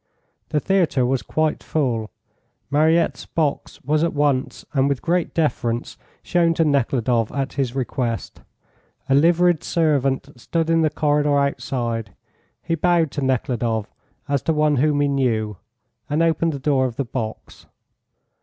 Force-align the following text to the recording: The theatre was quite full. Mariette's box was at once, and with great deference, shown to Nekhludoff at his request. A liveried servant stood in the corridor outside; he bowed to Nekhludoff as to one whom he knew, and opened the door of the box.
The 0.49 0.59
theatre 0.59 1.05
was 1.05 1.21
quite 1.21 1.61
full. 1.61 2.09
Mariette's 2.71 3.27
box 3.27 3.79
was 3.83 4.03
at 4.03 4.15
once, 4.15 4.65
and 4.73 4.89
with 4.89 4.99
great 4.99 5.35
deference, 5.35 5.95
shown 6.23 6.55
to 6.55 6.65
Nekhludoff 6.65 7.31
at 7.31 7.53
his 7.53 7.75
request. 7.75 8.41
A 9.09 9.13
liveried 9.13 9.63
servant 9.63 10.29
stood 10.41 10.71
in 10.71 10.81
the 10.81 10.89
corridor 10.89 11.37
outside; 11.37 12.15
he 12.63 12.73
bowed 12.73 13.11
to 13.11 13.21
Nekhludoff 13.23 13.93
as 14.27 14.41
to 14.41 14.53
one 14.53 14.77
whom 14.77 15.01
he 15.01 15.07
knew, 15.07 15.57
and 16.09 16.23
opened 16.23 16.53
the 16.53 16.57
door 16.59 16.87
of 16.87 16.95
the 16.95 17.05
box. 17.05 17.67